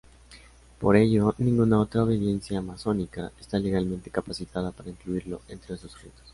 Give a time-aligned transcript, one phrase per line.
[0.79, 6.23] Por ello, ninguna otra obediencia masónica está legalmente capacitada para incluirlo entre sus ritos.